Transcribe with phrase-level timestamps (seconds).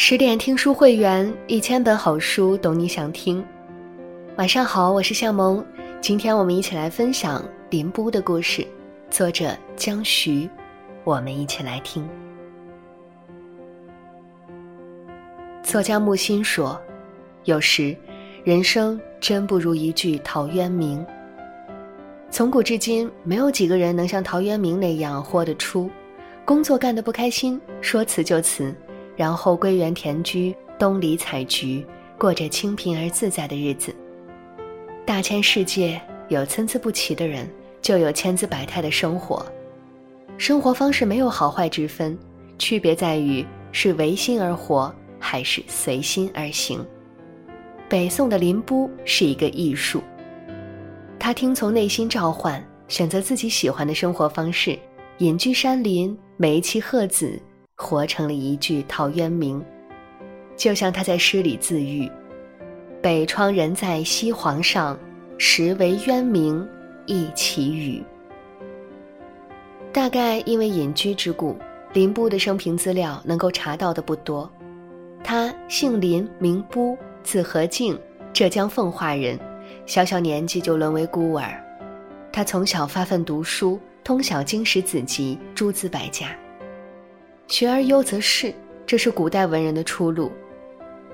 [0.00, 3.44] 十点听书会员，一千本好书，懂你想听。
[4.36, 5.62] 晚上好，我是向萌，
[6.00, 8.64] 今天我们一起来分享林波的故事，
[9.10, 10.48] 作者江徐，
[11.02, 12.08] 我们一起来听。
[15.64, 16.80] 作家木心说
[17.42, 17.94] ：“有时，
[18.44, 21.04] 人生真不如一句陶渊明。
[22.30, 25.90] 从古至今，没有几个人能像陶渊明那样活得出，
[26.44, 28.72] 工作干得不开心，说辞就辞。”
[29.18, 31.84] 然后归园田居，东篱采菊，
[32.16, 33.92] 过着清贫而自在的日子。
[35.04, 37.50] 大千世界有参差不齐的人，
[37.82, 39.44] 就有千姿百态的生活。
[40.36, 42.16] 生活方式没有好坏之分，
[42.60, 46.78] 区别在于是唯心而活，还是随心而行。
[47.88, 50.00] 北宋的林逋是一个艺术，
[51.18, 54.78] 他听从内心召唤，选择自己喜欢的生活方式，
[55.18, 57.36] 隐居山林，梅妻鹤子。
[57.80, 59.64] 活成了一句陶渊明，
[60.56, 62.10] 就像他在诗里自喻
[63.00, 64.98] ：“北窗人在西皇上，
[65.38, 66.68] 实为渊明
[67.06, 68.02] 一奇语。”
[69.92, 71.56] 大概因为隐居之故，
[71.92, 74.50] 林波的生平资料能够查到的不多。
[75.22, 77.96] 他姓林，名波，字和敬，
[78.32, 79.38] 浙江奉化人，
[79.86, 81.64] 小小年纪就沦为孤儿。
[82.32, 86.36] 他从小发奋读书，通晓经史子集，诸子百家。
[87.48, 88.52] 学而优则仕，
[88.86, 90.30] 这是古代文人的出路。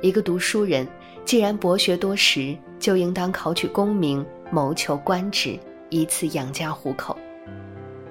[0.01, 0.87] 一个读书人，
[1.25, 5.57] 既然博学多识，就应当考取功名，谋求官职，
[5.91, 7.17] 以此养家糊口。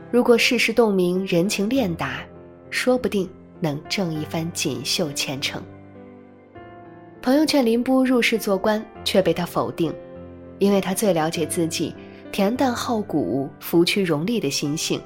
[0.09, 2.25] 如果世事洞明，人情练达，
[2.69, 5.61] 说不定能挣一番锦绣前程。
[7.21, 9.93] 朋友劝林波入仕做官，却被他否定，
[10.59, 11.93] 因为他最了解自己
[12.31, 15.01] 恬淡好古、浮屈荣利的心性，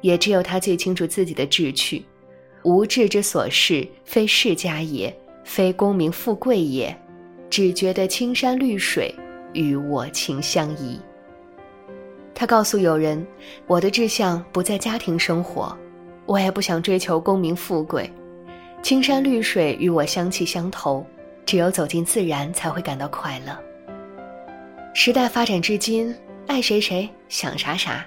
[0.00, 2.04] 也只有他最清楚自己的志趣。
[2.62, 6.94] 无志之所事，非世家也，非功名富贵也，
[7.48, 9.14] 只觉得青山绿水
[9.52, 11.00] 与我情相宜。
[12.34, 13.26] 他告诉友人
[13.66, 15.76] ：“我的志向不在家庭生活，
[16.26, 18.10] 我也不想追求功名富贵，
[18.82, 21.04] 青山绿水与我相气相投，
[21.44, 23.58] 只有走进自然才会感到快乐。”
[24.94, 26.14] 时代发展至今，
[26.46, 28.06] 爱谁谁，想啥啥，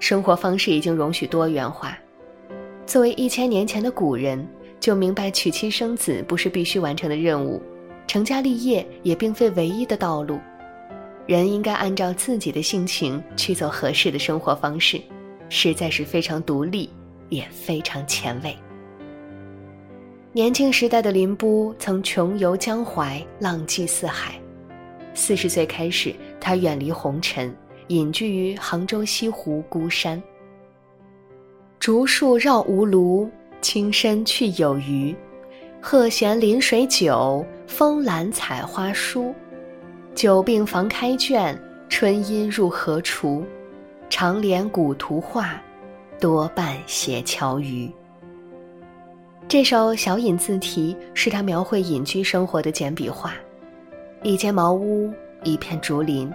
[0.00, 1.96] 生活方式已经容许多元化。
[2.86, 4.46] 作为一千年前的古人，
[4.78, 7.62] 就明白娶妻生子不是必须完成的任务，
[8.06, 10.38] 成家立业也并非唯一的道路。
[11.26, 15.00] 人应该按照自己的性情去走合适的生活方式，
[15.48, 16.90] 实在是非常独立，
[17.28, 18.54] 也非常前卫。
[20.32, 24.34] 年轻时代的林波曾穷游江淮，浪迹四海。
[25.14, 27.54] 四十岁开始，他远离红尘，
[27.88, 30.20] 隐居于杭州西湖孤山。
[31.82, 33.28] 竹树绕吴庐，
[33.60, 35.12] 青深去有余。
[35.80, 39.34] 鹤闲临水酒，风懒采花书。
[40.14, 43.44] 久病房开卷，春阴入河厨。
[44.08, 45.60] 长联古图画，
[46.20, 47.90] 多半写樵渔。
[49.48, 53.34] 这首小隐自题是他描绘隐居生活的简笔画。
[54.22, 55.12] 一间茅屋，
[55.42, 56.32] 一片竹林，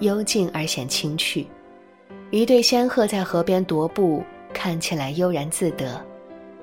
[0.00, 1.46] 幽静而显清趣。
[2.32, 4.24] 一对仙鹤在河边踱步。
[4.52, 6.04] 看起来悠然自得，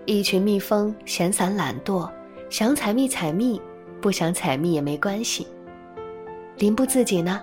[0.06, 2.10] 一群蜜蜂闲散懒惰，
[2.50, 3.62] 想采蜜采蜜，
[4.02, 5.48] 不想采蜜也没关系。
[6.58, 7.42] 林布自己呢，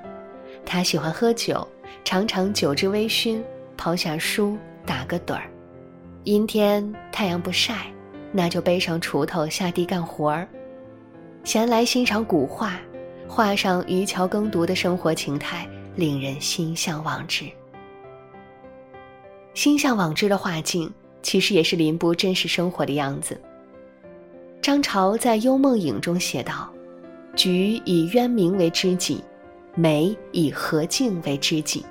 [0.64, 1.66] 他喜欢喝酒，
[2.04, 3.42] 常常酒至微醺，
[3.76, 5.50] 抛下书打个盹儿。
[6.24, 7.86] 阴天太阳不晒，
[8.32, 10.48] 那就背上锄头下地干活儿。
[11.44, 12.80] 闲来欣赏古画，
[13.28, 17.44] 画上渔樵耕读的生活情态，令人心向往之。
[19.54, 20.92] 心向往之的画境，
[21.22, 23.40] 其实也是林波真实生活的样子。
[24.60, 26.68] 张潮在《幽梦影》中写道
[27.36, 29.22] ：“菊以渊明为知己，
[29.74, 31.84] 梅以和静为知己。”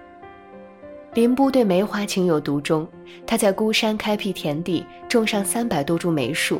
[1.13, 2.87] 林波对梅花情有独钟，
[3.25, 6.59] 他在孤山开辟田地，种上三百多株梅树，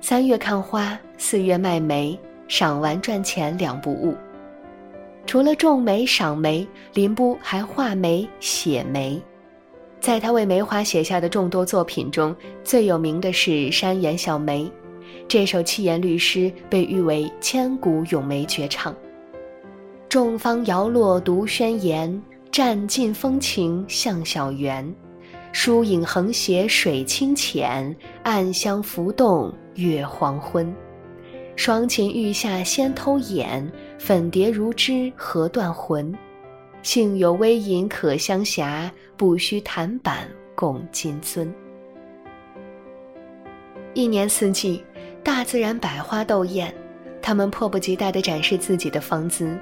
[0.00, 2.18] 三月看花，四月卖梅，
[2.48, 4.16] 赏玩赚钱两不误。
[5.26, 9.22] 除了种梅、赏梅，林波还画梅、写梅。
[10.04, 14.64] 在他为梅花写下的众多作品中，最有名的是《山园小梅》，
[15.26, 18.94] 这首七言律诗被誉为千古咏梅绝唱。
[20.06, 22.22] 众芳摇落独宣妍，
[22.52, 24.94] 占尽风情向小园。
[25.54, 30.70] 疏影横斜水清浅，暗香浮动月黄昏。
[31.56, 33.66] 双琴欲下先偷眼，
[33.98, 36.14] 粉蝶如织何断魂。
[36.84, 41.48] 幸有微吟可相狎，不须檀板共金樽。
[43.94, 44.84] 一年四季，
[45.22, 46.72] 大自然百花斗艳，
[47.22, 49.58] 它们迫不及待地展示自己的芳姿。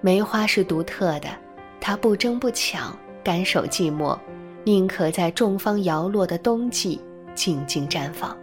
[0.00, 1.28] 梅花是独特的，
[1.78, 4.18] 它不争不抢，甘守寂寞，
[4.64, 6.98] 宁可在众芳摇落的冬季
[7.34, 8.34] 静静绽放。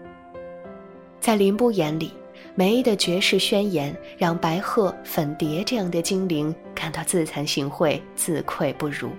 [1.20, 2.14] 在林布眼里，
[2.56, 9.10] 梅的绝世宣言让白鹤、粉蝶这样的精灵感到自惭形秽、自愧不如。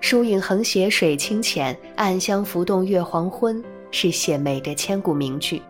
[0.00, 5.60] 疏影横斜水清浅，暗香浮动月黄昏，是写梅的千古名句。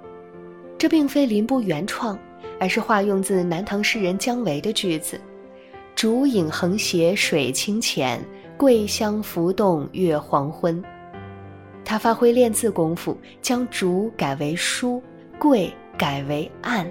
[0.79, 2.19] 这并非林布原创，
[2.59, 5.21] 而是化用自南唐诗人姜维的句子
[5.95, 8.25] ：“竹影横斜水清浅，
[8.57, 10.83] 桂香浮动月黄昏。”
[11.85, 15.03] 他发挥练字功夫，将竹改为书，
[15.39, 16.91] 桂改为暗，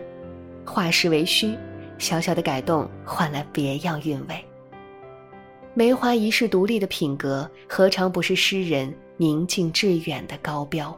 [0.66, 1.58] 化实为虚，
[1.98, 4.46] 小小的改动换来别样韵味。
[5.74, 10.98] 梅花一世独立的品格，何尝不是诗人宁静致远的高标？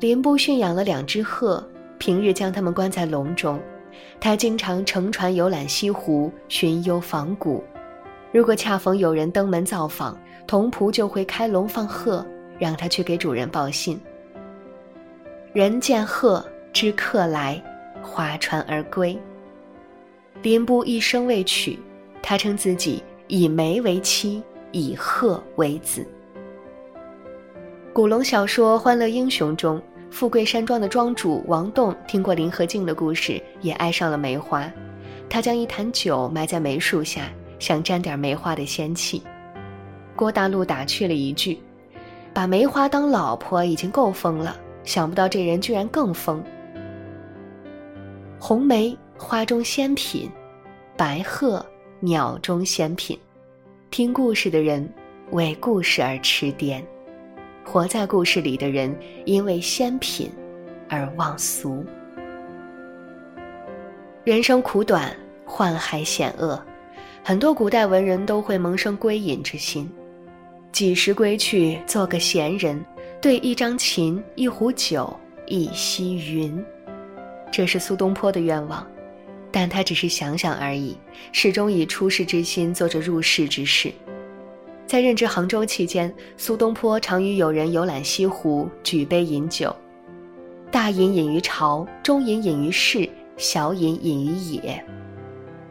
[0.00, 1.64] 林布驯养了两只鹤，
[1.98, 3.60] 平日将它们关在笼中。
[4.18, 7.62] 他经常乘船游览西湖，寻幽访古。
[8.32, 12.26] 如果恰逢有人登门造访，童仆就会开笼放鹤，
[12.58, 14.00] 让他去给主人报信。
[15.54, 17.62] 人见鹤，知客来，
[18.02, 19.16] 划船而归。
[20.42, 21.78] 林布一生未娶，
[22.20, 24.42] 他称自己以梅为妻，
[24.72, 26.04] 以鹤为子。
[27.92, 29.80] 古龙小说《欢乐英雄》中，
[30.10, 34.68] 富贵山庄的庄主王栋听过林和靖的故事，也爱上了梅花。
[35.30, 37.30] 他将一坛酒埋在梅树下，
[37.60, 39.22] 想沾点梅花的仙气。
[40.16, 41.60] 郭大陆打趣了一句
[42.34, 46.42] ：“把梅花当老婆已经够疯了，想不到这人居然更疯。”
[48.38, 50.30] 红梅花中仙品，
[50.96, 51.64] 白鹤
[52.00, 53.18] 鸟中仙品。
[53.90, 54.86] 听故事的人
[55.30, 56.82] 为故事而痴癫。
[57.64, 58.94] 活在故事里的人，
[59.24, 60.30] 因为仙品
[60.88, 61.82] 而忘俗。
[64.22, 65.16] 人生苦短，
[65.46, 66.62] 宦海险恶，
[67.22, 69.90] 很多古代文人都会萌生归隐之心，
[70.72, 72.84] 几时归去，做个闲人，
[73.24, 75.10] 对一张琴、一壶酒、
[75.46, 76.62] 一溪云。
[77.50, 78.86] 这是苏东坡的愿望，
[79.50, 80.94] 但他只是想想而已，
[81.32, 83.90] 始终以出世之心做着入世之事。
[84.86, 89.74] 在任职杭州期间，苏东坡常与友人游览西湖，举杯饮酒。
[90.70, 94.84] 大饮饮于朝，中饮饮于市，小饮饮于野。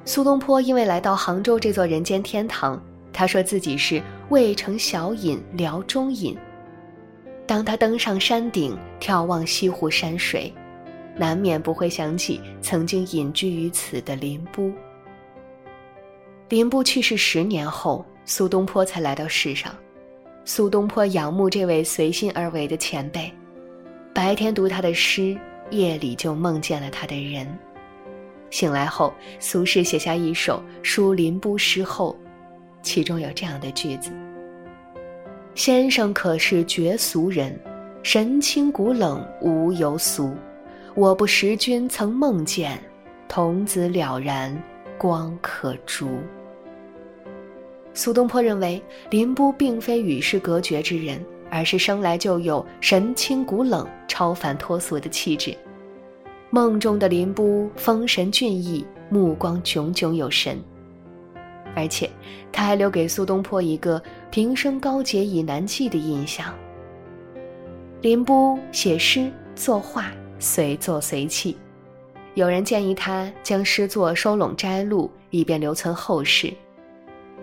[0.05, 2.83] 苏东坡因为来到杭州这座人间天堂，
[3.13, 6.35] 他说自己是未成小饮聊中饮。
[7.45, 10.53] 当他登上山顶，眺望西湖山水，
[11.15, 14.71] 难免不会想起曾经隐居于此的林波。
[16.49, 18.05] 林波去世十年后。
[18.25, 19.75] 苏东坡才来到世上，
[20.45, 23.29] 苏东坡仰慕这位随心而为的前辈，
[24.15, 25.37] 白天读他的诗，
[25.71, 27.45] 夜里就梦见了他的人。
[28.49, 32.17] 醒来后，苏轼写下一首《书林布诗后》，
[32.81, 34.09] 其中有这样的句子
[35.55, 37.57] ：“先生可是绝俗人，
[38.01, 40.33] 神清古冷无由俗。
[40.95, 42.81] 我不识君曾梦见，
[43.27, 44.55] 童子了然
[44.97, 46.09] 光可烛。”
[47.93, 55.55] 苏东坡认为林波并非与世隔绝之人，而是生来就有神清古冷、超凡脱俗的气质。
[56.49, 60.59] 梦中的林波风神俊逸，目光炯炯有神。
[61.75, 62.07] 而且，
[62.51, 64.01] 他还留给苏东坡一个
[64.33, 66.51] 平生高洁已难记的印象。
[68.01, 71.55] 林波写诗作画随作随弃，
[72.33, 76.51] 有人建议他将诗作收拢摘录，以便留存后世。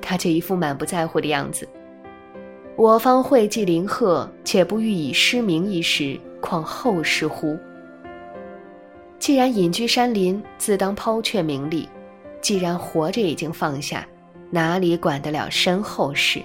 [0.02, 1.68] 他却一副满不在乎的样子。
[2.74, 7.56] 我方会寄林鹤，且不欲以诗名一时，况后世乎？
[9.16, 11.88] 既然隐居山林，自当抛却名利；
[12.40, 14.04] 既然活着已经放下，
[14.50, 16.42] 哪里管得了身后事？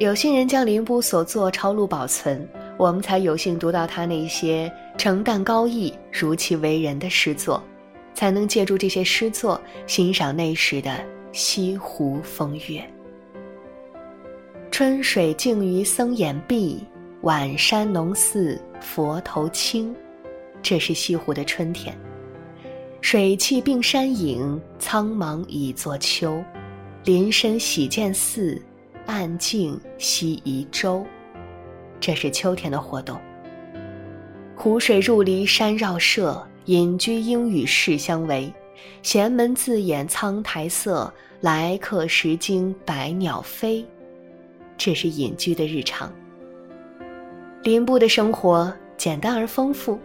[0.00, 7.62] 有心人将林布所作抄录保存，我们才有幸读到他那些澄淡高义、如其为人的诗作，
[8.14, 10.90] 才能借助这些诗作欣赏那时的。
[11.32, 12.82] 西湖风月，
[14.70, 16.82] 春水静于僧眼碧，
[17.20, 19.94] 晚山浓似佛头青。
[20.62, 21.94] 这是西湖的春天，
[23.02, 26.42] 水气并山影，苍茫已作秋。
[27.04, 28.60] 林深喜见寺，
[29.06, 31.04] 暗静西移舟。
[31.98, 33.20] 这是秋天的活动。
[34.56, 38.52] 湖水入离山绕舍，隐居应与世相违。
[39.02, 43.84] 闲门自掩苍苔色，来客时惊百鸟飞。
[44.78, 46.10] 这是隐居的日常。
[47.62, 49.98] 林布的生活简单而丰富，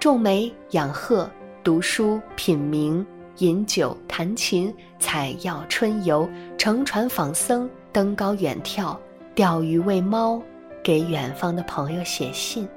[0.00, 1.30] 种梅、养鹤、
[1.62, 3.06] 读书、品茗、
[3.38, 8.96] 饮酒、弹琴、采药、春游、乘船访僧、登高远眺、
[9.34, 10.40] 钓鱼、喂猫，
[10.82, 12.68] 给远方的朋友写信。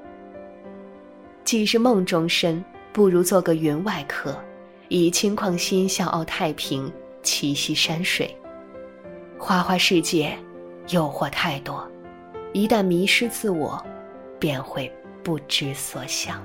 [1.44, 4.36] 既是梦中身，不如做个云外客，
[4.88, 6.90] 以轻旷心笑傲太平，
[7.22, 8.34] 栖息山水。
[9.38, 10.36] 花花世界，
[10.88, 11.86] 诱惑太多，
[12.52, 13.84] 一旦迷失自我，
[14.38, 14.90] 便会
[15.22, 16.42] 不知所向。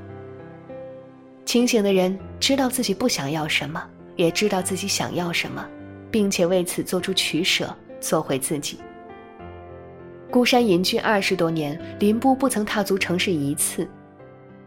[1.45, 3.83] 清醒的人知道自己不想要什么，
[4.15, 5.65] 也知道自己想要什么，
[6.11, 8.77] 并且为此做出取舍，做回自己。
[10.31, 13.87] 孤山隐居二十多年，林波不曾踏足城市一次，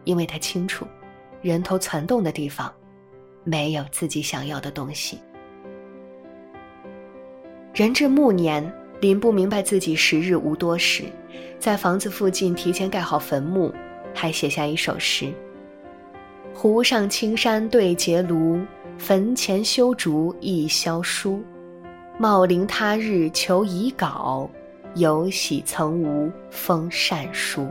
[0.05, 0.87] 因为他清楚，
[1.41, 2.73] 人头攒动的地方，
[3.45, 5.19] 没有自己想要的东西。
[7.73, 11.05] 人至暮年，林不明白自己时日无多时，
[11.59, 13.73] 在房子附近提前盖好坟墓，
[14.12, 15.33] 还写下一首诗。
[16.53, 18.61] 湖上青山对结庐，
[18.99, 21.43] 坟前修竹一萧疏。
[22.23, 24.49] 茂陵他日求遗稿，
[24.95, 27.67] 有喜曾无封善书。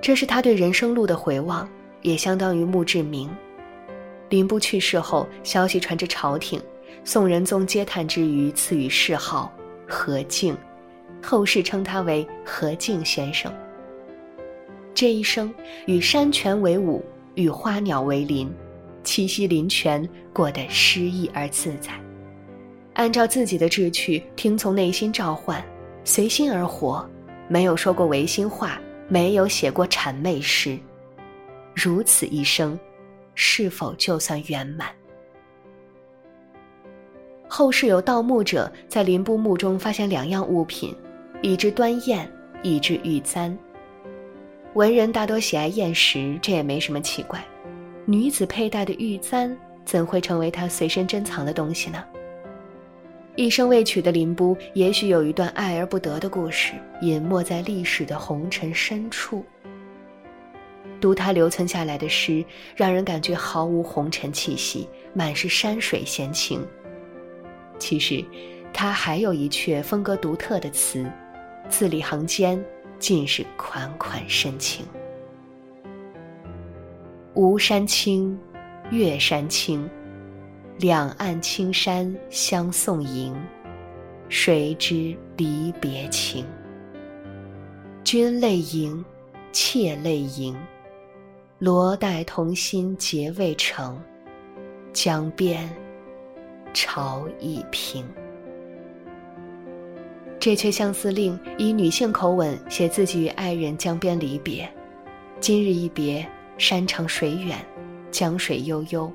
[0.00, 1.68] 这是他对人生路的回望，
[2.02, 3.28] 也相当于墓志铭。
[4.28, 6.62] 林布去世后，消息传至朝廷，
[7.02, 9.52] 宋仁宗嗟叹之余，赐予谥号
[9.88, 10.56] 何敬，
[11.20, 13.52] 后世称他为何敬先生。
[14.94, 15.52] 这一生
[15.86, 18.48] 与山泉为伍，与花鸟为邻，
[19.02, 21.90] 栖息林泉，过得诗意而自在。
[22.96, 25.62] 按照自己的志趣，听从内心召唤，
[26.02, 27.06] 随心而活，
[27.46, 30.78] 没有说过违心话，没有写过谄媚诗。
[31.74, 32.78] 如此一生，
[33.34, 34.88] 是否就算圆满？
[37.46, 40.96] 后世有盗墓者在林布墓中发现两样物品：
[41.42, 42.26] 一只端砚，
[42.62, 43.56] 一只玉簪。
[44.72, 47.44] 文人大多喜爱砚石，这也没什么奇怪。
[48.06, 52.02] 女子佩戴的玉簪怎会成为她随身珍藏的东西呢？
[53.36, 59.44] 一生未娶的林波，也许有一段爱而不得的故事，隐没在历史的红尘深处。
[61.00, 62.42] 读他留存下来的诗，
[62.74, 66.66] 让人感觉毫无红尘气息，满是山水闲情。
[67.78, 68.24] 其实，
[68.72, 71.04] 他还有一阙风格独特的词，
[71.68, 72.58] 字里行间。
[72.98, 74.86] 尽是款款深情。
[77.34, 78.38] 吴山青，
[78.90, 79.86] 岳山青，
[80.78, 83.34] 两岸青山相送迎。
[84.28, 86.44] 谁知离别情？
[88.04, 89.02] 君泪盈，
[89.52, 90.54] 妾泪盈。
[91.58, 93.98] 罗带同心结未成，
[94.92, 95.66] 江边
[96.74, 98.04] 潮已平。
[100.38, 104.70] 这阙相思令以女性口吻写自己与爱人江边离别，
[105.40, 106.26] 今日一别，
[106.58, 107.56] 山长水远，
[108.10, 109.10] 江水悠悠，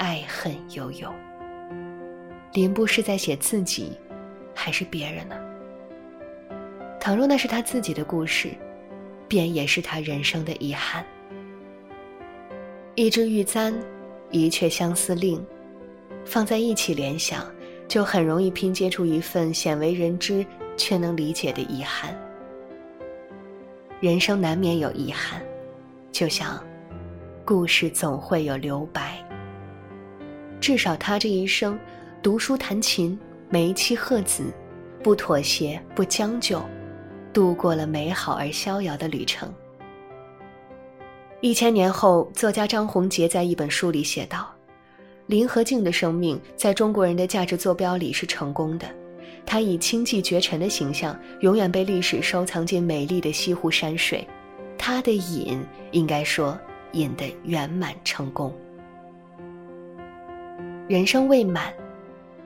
[0.00, 1.12] 爱恨悠悠。
[2.54, 3.92] 林布是在写自己，
[4.54, 5.36] 还是别人呢？
[6.98, 8.48] 倘若那是他自己的故事，
[9.28, 11.04] 便也是他人生的遗憾。
[12.94, 13.78] 一支玉簪，
[14.30, 15.44] 一阙相思令，
[16.24, 17.44] 放在一起联想，
[17.86, 20.42] 就很容易拼接出一份鲜为人知。
[20.76, 22.18] 却能理解的遗憾。
[24.00, 25.42] 人生难免有遗憾，
[26.10, 26.58] 就像
[27.44, 29.22] 故事总会有留白。
[30.60, 31.78] 至少他这一生，
[32.22, 34.44] 读书弹琴，梅妻鹤子，
[35.02, 36.62] 不妥协，不将就，
[37.32, 39.52] 度过了美好而逍遥的旅程。
[41.40, 44.54] 一千年后，作家张宏杰在一本书里写道
[45.26, 48.86] ：“林和靖的生命，在中国人的价值坐标里是成功的。”
[49.46, 54.26] 他以清寂绝尘的形象，永远被历史收藏进美丽的西湖山水。
[54.76, 55.58] 他的隐，
[55.92, 56.58] 应该说
[56.92, 58.54] 隐得圆满成功。
[60.90, 61.72] 人生未满，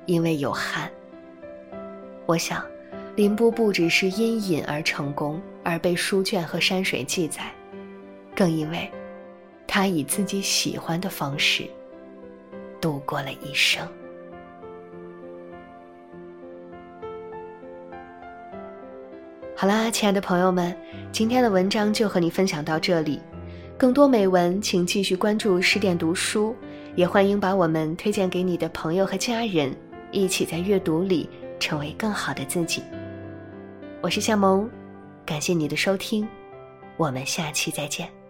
[0.05, 0.91] 因为有憾。
[2.27, 2.63] 我想，
[3.17, 7.51] 林波不只是因隐而成功，而被书卷和山水记载，
[8.37, 8.87] 更因为，
[9.67, 11.65] 他以自己喜欢的方式，
[12.83, 13.83] 度过了一生。
[19.57, 20.77] 好啦，亲爱的朋友们，
[21.11, 23.23] 今天的文章就和你分享到这里。
[23.79, 26.55] 更多美文，请继续关注十点读书，
[26.97, 29.75] 也欢迎把我们推荐给你的朋友和家人，
[30.13, 32.83] 一起在阅读里成为更好的自己。
[34.01, 34.71] 我是夏萌，
[35.27, 36.27] 感谢你的收听，
[36.97, 38.24] 我们下期再见。